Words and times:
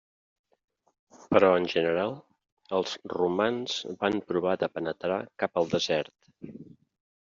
Però 1.35 1.49
en 1.57 1.67
general 1.73 2.15
els 2.79 2.97
romans 3.15 3.79
va 4.03 4.15
provar 4.35 4.59
de 4.67 4.75
penetrar 4.77 5.25
cap 5.45 5.65
al 5.65 5.75
desert. 5.79 6.21